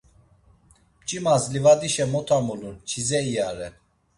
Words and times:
Mç̌imas 1.01 1.43
livadişe 1.53 2.05
mot 2.13 2.27
amulur, 2.37 2.75
çize 2.87 3.19
iyare. 3.29 3.67